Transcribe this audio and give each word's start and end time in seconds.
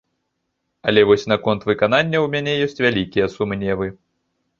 Але 0.91 1.01
вось 1.09 1.25
наконт 1.31 1.67
выканання 1.71 2.17
ў 2.21 2.27
мяне 2.37 2.53
ёсць 2.69 2.81
вялікія 2.87 3.25
сумневы. 3.35 3.91